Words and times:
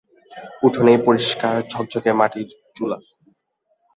উঠোনেই 0.63 0.99
পরিষ্কার 1.07 1.55
ঝকঝকে 1.71 2.11
মাটির 2.19 2.47
চুল। 2.75 2.91